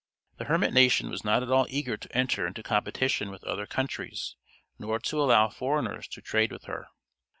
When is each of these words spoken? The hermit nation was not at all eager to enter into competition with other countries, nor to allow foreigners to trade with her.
The 0.37 0.45
hermit 0.45 0.73
nation 0.73 1.11
was 1.11 1.23
not 1.23 1.43
at 1.43 1.51
all 1.51 1.67
eager 1.69 1.95
to 1.95 2.17
enter 2.17 2.47
into 2.47 2.63
competition 2.63 3.29
with 3.29 3.43
other 3.43 3.67
countries, 3.67 4.35
nor 4.79 4.97
to 4.97 5.21
allow 5.21 5.49
foreigners 5.49 6.07
to 6.07 6.23
trade 6.23 6.51
with 6.51 6.63
her. 6.63 6.87